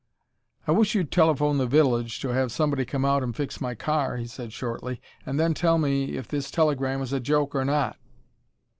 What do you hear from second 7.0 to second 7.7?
is a joke or